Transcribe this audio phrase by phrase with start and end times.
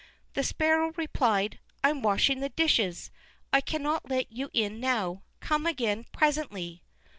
[0.33, 3.11] The Sparrow replied: "I'm washing the dishes;
[3.53, 6.81] I cannot let you in now; come again presently."